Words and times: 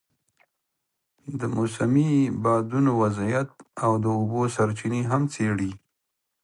د 1.39 1.41
موسمي 1.57 2.11
بادونو 2.43 2.91
وضعیت 3.01 3.49
او 3.83 3.91
د 4.03 4.05
اوبو 4.17 4.41
سرچینې 4.55 5.01
هم 5.11 5.21
څېړي. 5.33 5.71